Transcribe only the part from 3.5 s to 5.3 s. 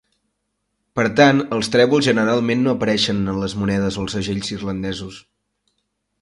monedes o els segells irlandesos.